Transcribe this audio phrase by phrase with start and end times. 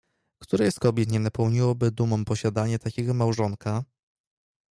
[0.39, 3.83] "Której z kobiet nie napełniłoby dumą posiadanie takiego małżonka?"